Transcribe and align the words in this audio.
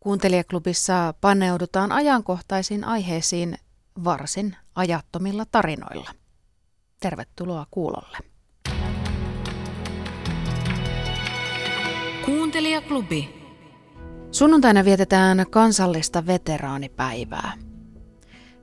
Kuuntelijaklubissa 0.00 1.14
paneudutaan 1.20 1.92
ajankohtaisiin 1.92 2.84
aiheisiin 2.84 3.58
varsin 4.04 4.56
ajattomilla 4.74 5.44
tarinoilla. 5.52 6.10
Tervetuloa 7.00 7.66
kuulolle. 7.70 8.18
Kuuntelijaklubi. 12.24 13.38
Sunnuntaina 14.30 14.84
vietetään 14.84 15.46
kansallista 15.50 16.26
veteraanipäivää. 16.26 17.67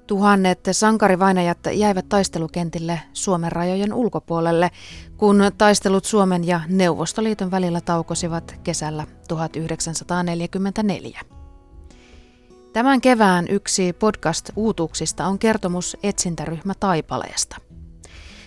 Tuhannet 0.08 0.60
sankarivainajat 0.72 1.58
jäivät 1.74 2.10
taistelukentille 2.10 3.00
Suomen 3.14 3.52
rajojen 3.52 3.94
ulkopuolelle, 3.94 4.72
kun 5.18 5.44
taistelut 5.58 6.05
Suomen 6.05 6.48
ja 6.48 6.62
Neuvostoliiton 6.68 7.52
välillä 7.52 7.82
taukosivat 7.82 8.55
kesällä 8.64 9.08
1944. 9.28 11.22
Tämän 12.73 13.02
kevään 13.02 13.48
yksi 13.49 13.94
podcast-uutuuksista 13.94 15.26
on 15.26 15.40
kertomus 15.40 15.98
etsintäryhmä 16.04 16.74
Taipaleesta. 16.80 17.55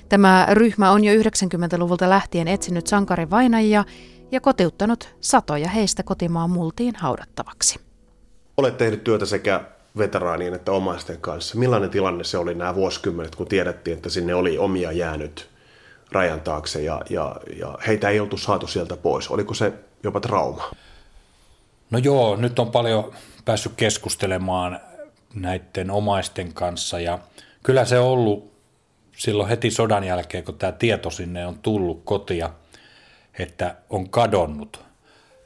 Tämä 0.08 0.46
ryhmä 0.50 0.90
on 0.90 1.04
jo 1.04 1.22
90-luvulta 1.22 2.10
lähtien 2.10 2.48
etsinyt 2.48 2.86
sankarivainajia 2.86 3.84
ja 4.32 4.40
kotiuttanut 4.40 5.16
satoja 5.20 5.68
heistä 5.68 6.02
kotimaan 6.02 6.50
multiin 6.50 6.94
haudattavaksi. 6.96 7.80
Olet 8.56 8.76
tehnyt 8.76 9.04
työtä 9.04 9.26
sekä 9.26 9.77
veteraanien 9.98 10.54
että 10.54 10.72
omaisten 10.72 11.20
kanssa. 11.20 11.58
Millainen 11.58 11.90
tilanne 11.90 12.24
se 12.24 12.38
oli 12.38 12.54
nämä 12.54 12.74
vuosikymmenet, 12.74 13.34
kun 13.34 13.46
tiedettiin, 13.46 13.96
että 13.96 14.08
sinne 14.08 14.34
oli 14.34 14.58
omia 14.58 14.92
jäänyt 14.92 15.48
rajan 16.12 16.40
taakse 16.40 16.82
ja, 16.82 17.02
ja, 17.10 17.36
ja 17.58 17.78
heitä 17.86 18.08
ei 18.08 18.20
oltu 18.20 18.36
saatu 18.36 18.66
sieltä 18.66 18.96
pois? 18.96 19.30
Oliko 19.30 19.54
se 19.54 19.72
jopa 20.02 20.20
trauma? 20.20 20.70
No 21.90 21.98
joo, 21.98 22.36
nyt 22.36 22.58
on 22.58 22.70
paljon 22.70 23.12
päässyt 23.44 23.72
keskustelemaan 23.76 24.80
näiden 25.34 25.90
omaisten 25.90 26.52
kanssa 26.52 27.00
ja 27.00 27.18
kyllä 27.62 27.84
se 27.84 27.98
on 27.98 28.06
ollut 28.06 28.52
silloin 29.16 29.48
heti 29.48 29.70
sodan 29.70 30.04
jälkeen, 30.04 30.44
kun 30.44 30.58
tämä 30.58 30.72
tieto 30.72 31.10
sinne 31.10 31.46
on 31.46 31.58
tullut 31.58 32.02
kotia, 32.04 32.50
että 33.38 33.74
on 33.90 34.10
kadonnut. 34.10 34.80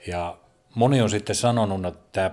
Ja 0.07 0.37
moni 0.75 1.03
on 1.03 1.11
sitten 1.11 1.37
sanonut, 1.37 1.87
että 1.87 2.31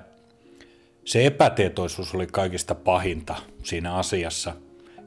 se 1.09 1.25
epätietoisuus 1.25 2.15
oli 2.15 2.27
kaikista 2.27 2.75
pahinta 2.75 3.35
siinä 3.63 3.93
asiassa, 3.93 4.53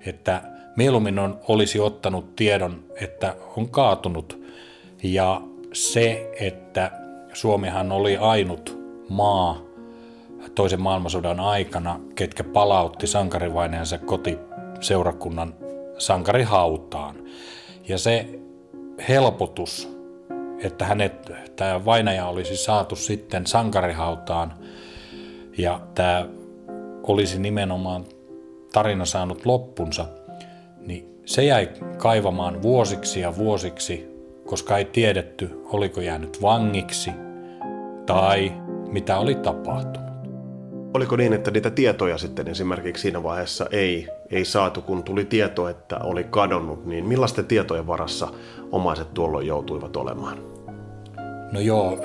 että 0.06 0.42
mieluummin 0.76 1.18
on, 1.18 1.40
olisi 1.48 1.80
ottanut 1.80 2.36
tiedon, 2.36 2.84
että 3.00 3.36
on 3.56 3.68
kaatunut 3.68 4.44
ja 5.02 5.40
se, 5.72 6.30
että 6.40 6.90
Suomihan 7.32 7.92
oli 7.92 8.16
ainut 8.16 8.78
maa 9.08 9.60
toisen 10.54 10.80
maailmansodan 10.82 11.40
aikana, 11.40 12.00
ketkä 12.14 12.44
palautti 12.44 13.06
sankarivaineensa 13.06 13.98
kotiseurakunnan 13.98 15.54
sankarihautaan. 15.98 17.16
Ja 17.88 17.98
se 17.98 18.38
helpotus, 19.08 19.88
että 20.58 20.84
hänet, 20.84 21.30
tämä 21.56 21.84
vainaja 21.84 22.26
olisi 22.26 22.56
saatu 22.56 22.96
sitten 22.96 23.46
sankarihautaan 23.46 24.54
ja 25.58 25.80
tämä 25.94 26.28
olisi 27.02 27.38
nimenomaan 27.38 28.04
tarina 28.72 29.04
saanut 29.04 29.46
loppunsa, 29.46 30.06
niin 30.86 31.20
se 31.24 31.44
jäi 31.44 31.68
kaivamaan 31.98 32.62
vuosiksi 32.62 33.20
ja 33.20 33.36
vuosiksi, 33.36 34.08
koska 34.46 34.78
ei 34.78 34.84
tiedetty, 34.84 35.62
oliko 35.64 36.00
jäänyt 36.00 36.42
vangiksi 36.42 37.10
tai 38.06 38.52
mitä 38.86 39.18
oli 39.18 39.34
tapahtunut. 39.34 40.12
Oliko 40.94 41.16
niin, 41.16 41.32
että 41.32 41.50
niitä 41.50 41.70
tietoja 41.70 42.18
sitten 42.18 42.48
esimerkiksi 42.48 43.02
siinä 43.02 43.22
vaiheessa 43.22 43.66
ei, 43.70 44.08
ei 44.30 44.44
saatu, 44.44 44.82
kun 44.82 45.02
tuli 45.02 45.24
tieto, 45.24 45.68
että 45.68 45.98
oli 45.98 46.24
kadonnut, 46.24 46.86
niin 46.86 47.06
millaisten 47.06 47.46
tietojen 47.46 47.86
varassa 47.86 48.28
omaiset 48.72 49.14
tuolloin 49.14 49.46
joutuivat 49.46 49.96
olemaan? 49.96 50.38
No 51.52 51.60
joo, 51.60 52.04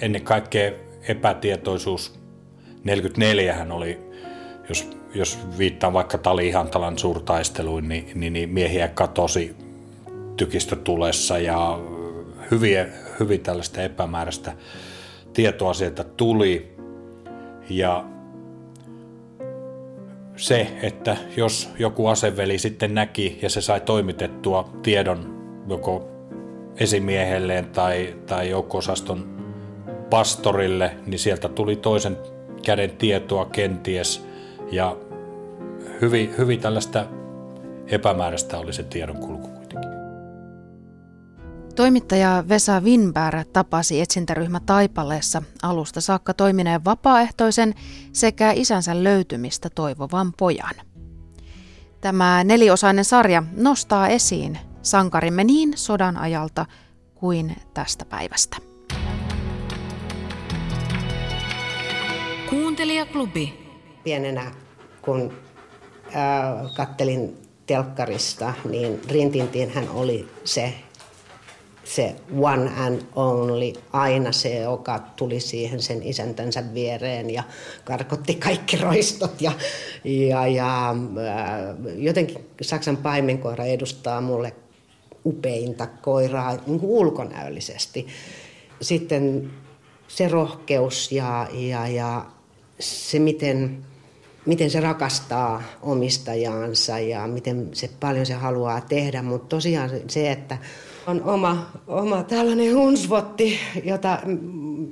ennen 0.00 0.22
kaikkea 0.22 0.72
epätietoisuus 1.08 2.20
44 2.84 3.54
hän 3.54 3.72
oli, 3.72 3.98
jos, 4.68 4.90
jos 5.14 5.38
viittaan 5.58 5.92
vaikka 5.92 6.18
Tali 6.18 6.48
Ihantalan 6.48 6.98
suurtaisteluin, 6.98 7.88
niin, 7.88 8.10
niin, 8.14 8.32
niin 8.32 8.48
miehiä 8.48 8.88
katosi 8.88 9.56
tykistötulessa 10.36 11.38
ja 11.38 11.78
hyviä, 12.50 12.86
hyvin 13.20 13.40
tällaista 13.40 13.82
epämääräistä 13.82 14.52
tietoa 15.32 15.74
sieltä 15.74 16.04
tuli. 16.04 16.72
Ja 17.70 18.04
se, 20.36 20.72
että 20.82 21.16
jos 21.36 21.70
joku 21.78 22.06
aseveli 22.06 22.58
sitten 22.58 22.94
näki 22.94 23.38
ja 23.42 23.50
se 23.50 23.60
sai 23.60 23.80
toimitettua 23.80 24.70
tiedon 24.82 25.42
joko 25.68 26.08
esimiehelleen 26.76 27.66
tai, 27.66 28.16
tai 28.26 28.50
joukko-osaston 28.50 29.31
pastorille, 30.12 30.96
niin 31.06 31.18
sieltä 31.18 31.48
tuli 31.48 31.76
toisen 31.76 32.18
käden 32.62 32.90
tietoa 32.90 33.44
kenties 33.44 34.26
ja 34.72 34.96
hyvin, 36.00 36.34
hyvin 36.38 36.60
tällaista 36.60 37.06
epämääräistä 37.86 38.58
oli 38.58 38.72
se 38.72 38.82
tiedonkulku 38.82 39.48
kuitenkin. 39.48 39.90
Toimittaja 41.76 42.44
Vesa 42.48 42.80
Winberg 42.80 43.48
tapasi 43.52 44.00
etsintäryhmä 44.00 44.60
Taipaleessa 44.60 45.42
alusta 45.62 46.00
saakka 46.00 46.34
toimineen 46.34 46.84
vapaaehtoisen 46.84 47.74
sekä 48.12 48.52
isänsä 48.52 49.04
löytymistä 49.04 49.70
toivovan 49.74 50.32
pojan. 50.38 50.74
Tämä 52.00 52.44
neliosainen 52.44 53.04
sarja 53.04 53.42
nostaa 53.56 54.08
esiin 54.08 54.58
sankarimme 54.82 55.44
niin 55.44 55.72
sodan 55.76 56.16
ajalta 56.16 56.66
kuin 57.14 57.56
tästä 57.74 58.04
päivästä. 58.04 58.71
Kuuntelijaklubi. 62.82 63.54
Pienenä, 64.04 64.52
kun 65.02 65.32
äh, 66.06 66.74
kattelin 66.76 67.36
telkkarista, 67.66 68.54
niin 68.68 69.00
Rintintin 69.10 69.70
hän 69.70 69.88
oli 69.90 70.28
se, 70.44 70.74
se 71.84 72.14
one 72.40 72.70
and 72.76 73.02
only, 73.14 73.72
aina 73.92 74.32
se, 74.32 74.58
joka 74.58 74.98
tuli 74.98 75.40
siihen 75.40 75.82
sen 75.82 76.02
isäntänsä 76.02 76.74
viereen 76.74 77.30
ja 77.30 77.42
karkotti 77.84 78.34
kaikki 78.34 78.76
roistot. 78.76 79.40
Ja, 79.40 79.52
ja, 80.04 80.46
ja 80.46 80.90
äh, 80.90 81.94
jotenkin 81.96 82.48
Saksan 82.62 82.96
paimenkoira 82.96 83.64
edustaa 83.64 84.20
mulle 84.20 84.52
upeinta 85.24 85.86
koiraa 85.86 86.58
niin 86.66 86.80
ulkonäöllisesti. 86.82 88.06
Sitten 88.80 89.50
se 90.08 90.28
rohkeus 90.28 91.12
ja, 91.12 91.48
ja, 91.52 91.88
ja 91.88 92.24
se, 92.82 93.18
miten, 93.18 93.78
miten 94.46 94.70
se 94.70 94.80
rakastaa 94.80 95.62
omistajaansa 95.82 96.98
ja 96.98 97.26
miten 97.26 97.68
se 97.72 97.90
paljon 98.00 98.26
se 98.26 98.34
haluaa 98.34 98.80
tehdä, 98.80 99.22
mutta 99.22 99.56
tosiaan 99.56 99.90
se, 100.08 100.30
että 100.30 100.58
on 101.06 101.22
oma, 101.22 101.70
oma 101.86 102.22
tällainen 102.22 102.76
hunsvotti, 102.76 103.58
jota 103.84 104.18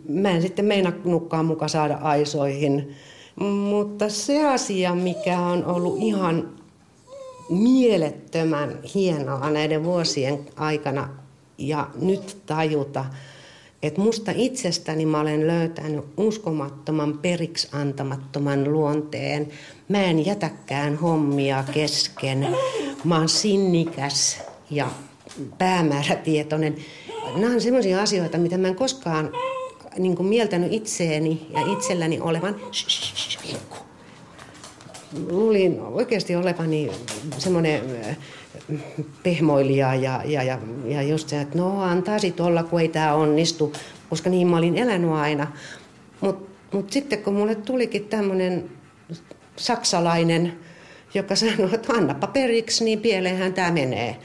mä 0.09 0.31
en 0.31 0.43
sitten 0.43 0.65
meinannutkaan 0.65 1.45
muka 1.45 1.69
saada 1.69 1.95
aisoihin. 1.95 2.97
Mutta 3.41 4.09
se 4.09 4.47
asia, 4.47 4.95
mikä 4.95 5.41
on 5.41 5.65
ollut 5.65 5.97
ihan 5.99 6.49
mielettömän 7.51 8.78
hienoa 8.95 9.51
näiden 9.51 9.84
vuosien 9.84 10.39
aikana 10.57 11.09
ja 11.59 11.89
nyt 12.01 12.37
tajuta, 12.47 13.05
että 13.83 14.01
musta 14.01 14.33
itsestäni 14.35 15.07
mä 15.07 15.21
olen 15.21 15.47
löytänyt 15.47 16.05
uskomattoman 16.17 17.19
periksi 17.19 17.69
antamattoman 17.72 18.72
luonteen. 18.72 19.49
Mä 19.89 20.03
en 20.03 20.27
jätäkään 20.27 20.97
hommia 20.97 21.65
kesken. 21.72 22.57
Mä 23.04 23.19
oon 23.19 23.28
sinnikäs 23.28 24.39
ja 24.71 24.89
päämäärätietoinen. 25.59 26.77
Nämä 27.37 27.54
on 27.54 27.60
sellaisia 27.60 28.03
asioita, 28.03 28.39
mitä 28.39 28.59
mä 28.59 28.69
en 28.69 28.75
koskaan 28.75 29.31
niin 29.99 30.16
kuin 30.16 30.27
mieltänyt 30.28 30.72
itseeni 30.72 31.47
ja 31.51 31.72
itselläni 31.72 32.21
olevan 32.21 32.57
luulin 35.30 35.80
oikeasti 35.80 36.36
olevani 36.36 36.91
semmoinen 37.39 37.83
pehmoilija 39.22 39.95
ja, 39.95 40.22
ja, 40.24 40.42
ja, 40.42 40.59
ja 40.84 41.03
just 41.03 41.28
se, 41.28 41.41
että 41.41 41.59
no 41.59 41.83
antaisi 41.83 42.34
olla, 42.41 42.62
kun 42.62 42.80
ei 42.80 42.89
tämä 42.89 43.15
onnistu, 43.15 43.72
koska 44.10 44.30
niin 44.30 44.47
mä 44.47 44.57
olin 44.57 44.77
elänyt 44.77 45.10
aina. 45.10 45.47
Mutta 46.21 46.51
mut 46.72 46.92
sitten 46.92 47.22
kun 47.22 47.34
mulle 47.34 47.54
tulikin 47.54 48.04
tämmöinen 48.04 48.71
saksalainen, 49.57 50.53
joka 51.15 51.36
sanoi, 51.36 51.74
että 51.74 51.92
annapa 51.92 52.27
periksi, 52.27 52.84
niin 52.84 53.01
pieleenhän 53.01 53.54
tämä 53.54 53.71
menee. 53.71 54.16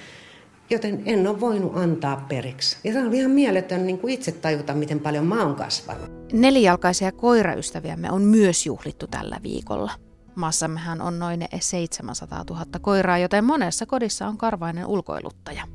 Joten 0.69 1.01
en 1.05 1.27
ole 1.27 1.39
voinut 1.39 1.77
antaa 1.77 2.25
periksi. 2.29 2.77
Ja 2.83 2.93
tämä 2.93 3.05
on 3.05 3.13
ihan 3.13 3.31
mieletön 3.31 3.85
niin 3.85 3.99
kuin 3.99 4.13
itse 4.13 4.31
tajuta, 4.31 4.73
miten 4.73 4.99
paljon 4.99 5.25
mä 5.25 5.43
oon 5.43 5.55
kasvanut. 5.55 6.11
Nelijalkaisia 6.33 7.11
koiraystäviämme 7.11 8.11
on 8.11 8.21
myös 8.21 8.65
juhlittu 8.65 9.07
tällä 9.07 9.39
viikolla. 9.43 9.91
Maassammehan 10.35 11.01
on 11.01 11.19
noin 11.19 11.47
700 11.59 12.43
000 12.49 12.65
koiraa, 12.81 13.17
joten 13.17 13.43
monessa 13.43 13.85
kodissa 13.85 14.27
on 14.27 14.37
karvainen 14.37 14.85
ulkoiluttaja. 14.85 15.67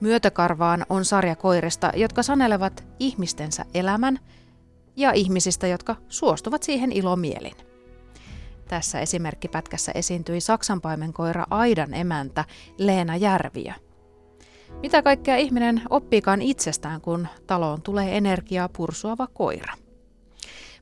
Myötäkarvaan 0.00 0.86
on 0.88 1.04
sarja 1.04 1.36
koirista, 1.36 1.92
jotka 1.96 2.22
sanelevat 2.22 2.84
ihmistensä 2.98 3.64
elämän 3.74 4.18
ja 4.96 5.12
ihmisistä, 5.12 5.66
jotka 5.66 5.96
suostuvat 6.08 6.62
siihen 6.62 6.92
ilomielin. 6.92 7.56
Tässä 8.68 9.00
esimerkkipätkässä 9.00 9.92
esiintyi 9.94 10.40
saksanpaimenkoira 10.40 11.46
Aidan 11.50 11.94
emäntä 11.94 12.44
Leena 12.78 13.16
Järviö. 13.16 13.72
Mitä 14.82 15.02
kaikkea 15.02 15.36
ihminen 15.36 15.82
oppiikaan 15.90 16.42
itsestään, 16.42 17.00
kun 17.00 17.28
taloon 17.46 17.82
tulee 17.82 18.16
energiaa 18.16 18.68
pursuava 18.68 19.26
koira? 19.26 19.74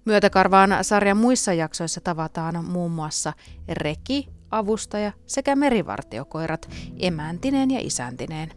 Myötäkarvaan 0.05 0.71
sarjan 0.83 1.17
muissa 1.17 1.53
jaksoissa 1.53 2.01
tavataan 2.01 2.65
muun 2.65 2.91
muassa 2.91 3.33
reki, 3.69 4.29
avustaja 4.51 5.13
sekä 5.27 5.57
merivartiokoirat 5.57 6.71
emäntineen 6.99 7.71
ja 7.71 7.81
isäntineen. 7.83 8.51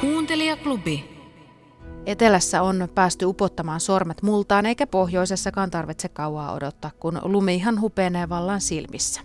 Kuuntelijaklubi. 0.00 1.16
Etelässä 2.06 2.62
on 2.62 2.88
päästy 2.94 3.24
upottamaan 3.24 3.80
sormet 3.80 4.22
multaan, 4.22 4.66
eikä 4.66 4.86
pohjoisessakaan 4.86 5.70
tarvitse 5.70 6.08
kauaa 6.08 6.52
odottaa, 6.52 6.90
kun 7.00 7.20
lumi 7.22 7.54
ihan 7.54 7.80
hupenee 7.80 8.28
vallan 8.28 8.60
silmissä. 8.60 9.20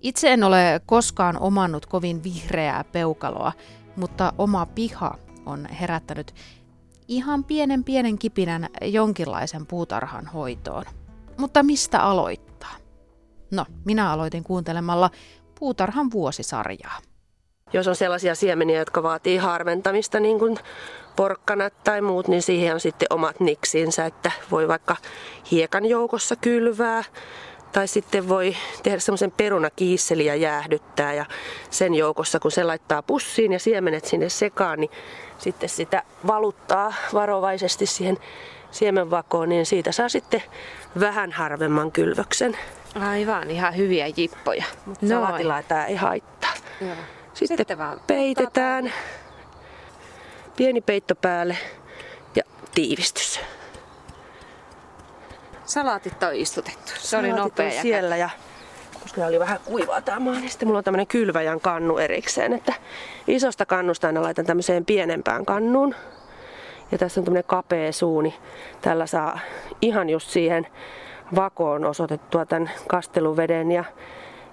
Itse 0.00 0.32
en 0.32 0.44
ole 0.44 0.80
koskaan 0.86 1.38
omannut 1.38 1.86
kovin 1.86 2.24
vihreää 2.24 2.84
peukaloa, 2.84 3.52
mutta 3.96 4.32
oma 4.38 4.66
piha 4.66 5.18
on 5.46 5.66
herättänyt 5.66 6.34
ihan 7.08 7.44
pienen 7.44 7.84
pienen 7.84 8.18
kipinän 8.18 8.68
jonkinlaisen 8.82 9.66
puutarhan 9.66 10.26
hoitoon. 10.26 10.84
Mutta 11.36 11.62
mistä 11.62 12.00
aloittaa? 12.00 12.76
No, 13.50 13.66
minä 13.84 14.12
aloitin 14.12 14.44
kuuntelemalla 14.44 15.10
puutarhan 15.58 16.10
vuosisarjaa. 16.10 16.98
Jos 17.72 17.88
on 17.88 17.96
sellaisia 17.96 18.34
siemeniä, 18.34 18.78
jotka 18.78 19.02
vaatii 19.02 19.36
harventamista, 19.36 20.20
niin 20.20 20.38
kuin 20.38 20.58
porkkanat 21.16 21.84
tai 21.84 22.00
muut, 22.00 22.28
niin 22.28 22.42
siihen 22.42 22.74
on 22.74 22.80
sitten 22.80 23.06
omat 23.10 23.40
niksinsä, 23.40 24.06
että 24.06 24.32
voi 24.50 24.68
vaikka 24.68 24.96
hiekan 25.50 25.86
joukossa 25.86 26.36
kylvää 26.36 27.04
tai 27.72 27.88
sitten 27.88 28.28
voi 28.28 28.56
tehdä 28.82 28.98
semmoisen 28.98 29.30
perunakiisseli 29.30 30.24
ja 30.24 30.34
jäähdyttää 30.34 31.14
ja 31.14 31.26
sen 31.70 31.94
joukossa 31.94 32.40
kun 32.40 32.50
se 32.50 32.64
laittaa 32.64 33.02
pussiin 33.02 33.52
ja 33.52 33.58
siemenet 33.58 34.04
sinne 34.04 34.28
sekaan, 34.28 34.80
niin 34.80 34.90
sitten 35.38 35.68
sitä 35.68 36.02
valuttaa 36.26 36.94
varovaisesti 37.12 37.86
siihen 37.86 38.18
siemenvakoon, 38.70 39.48
niin 39.48 39.66
siitä 39.66 39.92
saa 39.92 40.08
sitten 40.08 40.42
vähän 41.00 41.32
harvemman 41.32 41.92
kylvöksen. 41.92 42.58
Aivan, 43.00 43.50
ihan 43.50 43.76
hyviä 43.76 44.06
jippoja. 44.16 44.64
Mutta 44.86 45.06
salatilla 45.08 45.62
tämä 45.62 45.86
ei 45.86 45.96
haittaa. 45.96 46.52
Joo. 46.80 46.96
Sitten, 47.34 47.58
sitten 47.58 47.78
vaan 47.78 48.00
peitetään. 48.06 48.92
Pieni 50.56 50.80
peitto 50.80 51.14
päälle 51.14 51.58
ja 52.34 52.42
tiivistys. 52.74 53.40
Salaatit 55.66 56.22
on 56.22 56.34
istutettu. 56.34 56.92
Se 56.94 57.08
Salaatit 57.08 57.32
oli 57.32 57.40
nopea. 57.40 57.82
Siellä 57.82 58.16
ja 58.16 58.30
koska 59.02 59.26
oli 59.26 59.38
vähän 59.38 59.58
kuivaa 59.64 60.00
tämä 60.00 60.20
maa, 60.20 60.34
niin 60.34 60.50
sitten 60.50 60.68
mulla 60.68 60.78
on 60.78 60.84
tämmöinen 60.84 61.06
kylväjän 61.06 61.60
kannu 61.60 61.98
erikseen, 61.98 62.52
että 62.52 62.74
isosta 63.26 63.66
kannusta 63.66 64.06
aina 64.06 64.22
laitan 64.22 64.46
tämmöiseen 64.46 64.84
pienempään 64.84 65.46
kannuun. 65.46 65.94
Ja 66.92 66.98
tässä 66.98 67.20
on 67.20 67.24
tämmöinen 67.24 67.44
kapea 67.46 67.92
suuni. 67.92 68.34
Tällä 68.82 69.06
saa 69.06 69.38
ihan 69.80 70.10
just 70.10 70.30
siihen 70.30 70.66
vakoon 71.34 71.84
osoitettua 71.84 72.46
tämän 72.46 72.70
kasteluveden 72.88 73.72
ja 73.72 73.84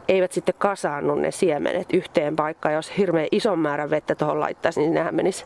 eivät 0.07 0.31
sitten 0.31 0.56
kasaannu 0.57 1.15
ne 1.15 1.31
siemenet 1.31 1.94
yhteen 1.94 2.36
paikkaan. 2.36 2.75
Jos 2.75 2.98
hirveän 2.98 3.27
ison 3.31 3.60
määrän 3.60 3.89
vettä 3.89 4.15
tuohon 4.15 4.39
laittaisi, 4.39 4.80
niin 4.80 4.94
nehän 4.94 5.15
menisi 5.15 5.45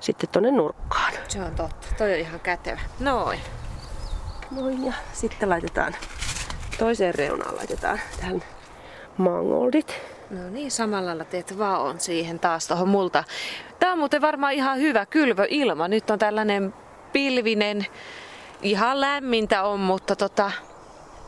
sitten 0.00 0.28
tuonne 0.28 0.50
nurkkaan. 0.50 1.12
Se 1.28 1.42
on 1.42 1.54
totta. 1.54 1.86
Toi 1.98 2.12
on 2.12 2.18
ihan 2.18 2.40
kätevä. 2.40 2.80
Noin. 3.00 3.40
Noin 4.50 4.86
ja 4.86 4.92
sitten 5.12 5.48
laitetaan 5.48 5.94
toiseen 6.78 7.14
reunaan 7.14 7.56
laitetaan 7.56 8.00
tähän 8.20 8.42
mangoldit. 9.16 10.00
No 10.30 10.50
niin, 10.50 10.70
samalla 10.70 11.06
lailla 11.06 11.24
teet 11.24 11.58
vaan 11.58 12.00
siihen 12.00 12.38
taas 12.38 12.68
tuohon 12.68 12.88
multa. 12.88 13.24
Tää 13.78 13.92
on 13.92 13.98
muuten 13.98 14.22
varmaan 14.22 14.52
ihan 14.52 14.78
hyvä 14.78 15.06
kylvöilma. 15.06 15.88
Nyt 15.88 16.10
on 16.10 16.18
tällainen 16.18 16.74
pilvinen, 17.12 17.86
ihan 18.62 19.00
lämmintä 19.00 19.62
on, 19.62 19.80
mutta 19.80 20.16
tota, 20.16 20.50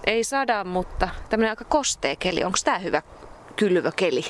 ei 0.06 0.24
sada, 0.24 0.64
mutta 0.64 1.08
tämmöinen 1.28 1.50
aika 1.50 1.64
kostea 1.64 2.16
keli. 2.16 2.44
Onko 2.44 2.58
tää 2.64 2.78
hyvä 2.78 3.02
kylvökeli? 3.56 4.24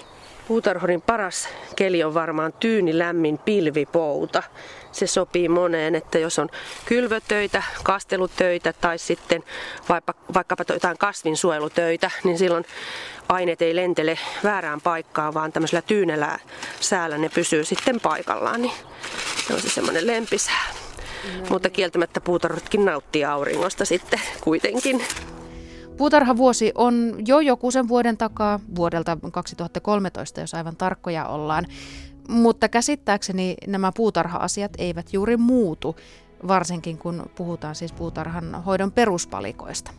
Puutarhurin 0.49 1.03
paras 1.03 1.49
keli 1.77 2.05
on 2.05 2.15
varmaan 2.15 2.53
tyyni 2.53 2.99
lämmin 2.99 3.39
pilvipouta. 3.39 4.43
Se 4.93 5.07
sopii 5.07 5.49
moneen, 5.49 5.95
että 5.95 6.19
jos 6.19 6.39
on 6.39 6.49
kylvötöitä, 6.85 7.63
kastelutöitä 7.83 8.73
tai 8.73 8.99
sitten 8.99 9.45
vaikka, 9.89 10.15
vaikkapa 10.35 10.65
jotain 10.69 10.99
kasvinsuojelutöitä, 10.99 12.11
niin 12.25 12.39
silloin 12.39 12.65
aineet 13.29 13.63
ei 13.63 13.77
lentele 13.77 14.19
väärään 14.45 14.81
paikkaan, 14.81 15.35
vaan 15.35 15.53
tämmöisellä 15.53 15.83
tyynellä 15.83 16.39
säällä 16.81 17.19
ne 17.19 17.29
pysyy 17.29 17.65
sitten 17.65 18.01
paikallaan. 18.01 18.63
Niin 18.63 18.73
se 19.47 19.55
on 19.55 19.61
se 19.61 19.69
semmoinen 19.69 20.07
lempisää. 20.07 20.65
No, 21.41 21.47
Mutta 21.49 21.71
kieltämättä 21.71 22.21
puutarhutkin 22.21 22.85
nauttii 22.85 23.25
auringosta 23.25 23.85
sitten 23.85 24.21
kuitenkin. 24.41 25.05
Puutarhavuosi 25.97 26.73
on 26.75 27.17
jo 27.27 27.41
joku 27.41 27.71
sen 27.71 27.89
vuoden 27.89 28.17
takaa, 28.17 28.61
vuodelta 28.77 29.19
2013, 29.33 30.41
jos 30.41 30.55
aivan 30.55 30.77
tarkkoja 30.77 31.27
ollaan. 31.27 31.67
Mutta 32.29 32.69
käsittääkseni 32.69 33.55
nämä 33.67 33.93
puutarha-asiat 33.97 34.73
eivät 34.79 35.13
juuri 35.13 35.37
muutu, 35.37 35.97
varsinkin 36.49 36.99
kun 36.99 37.27
puhutaan 37.35 37.75
siis 37.75 37.93
puutarhan 37.93 38.63
hoidon 38.65 38.93
peruspalikoista. 38.93 39.91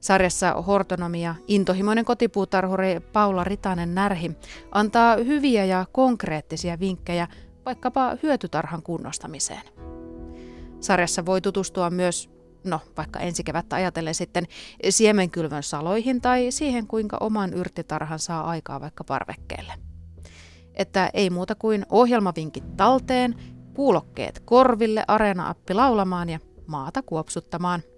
Sarjassa 0.00 0.52
Hortonomia 0.52 1.34
intohimoinen 1.48 2.04
kotipuutarhuri 2.04 3.00
Paula 3.12 3.44
Ritanen 3.44 3.94
Närhi 3.94 4.30
antaa 4.72 5.16
hyviä 5.16 5.64
ja 5.64 5.86
konkreettisia 5.92 6.80
vinkkejä 6.80 7.28
vaikkapa 7.66 8.16
hyötytarhan 8.22 8.82
kunnostamiseen. 8.82 9.62
Sarjassa 10.80 11.26
voi 11.26 11.40
tutustua 11.40 11.90
myös 11.90 12.31
no 12.64 12.80
vaikka 12.96 13.20
ensi 13.20 13.44
kevättä 13.44 13.76
ajatellen 13.76 14.14
sitten 14.14 14.46
siemenkylvön 14.90 15.62
saloihin 15.62 16.20
tai 16.20 16.50
siihen, 16.50 16.86
kuinka 16.86 17.16
oman 17.20 17.54
yrttitarhan 17.54 18.18
saa 18.18 18.44
aikaa 18.44 18.80
vaikka 18.80 19.04
parvekkeelle. 19.04 19.72
Että 20.74 21.10
ei 21.14 21.30
muuta 21.30 21.54
kuin 21.54 21.86
ohjelmavinkit 21.90 22.76
talteen, 22.76 23.34
kuulokkeet 23.74 24.42
korville, 24.44 25.04
areena-appi 25.08 25.74
laulamaan 25.74 26.28
ja 26.28 26.38
maata 26.66 27.02
kuopsuttamaan– 27.02 27.82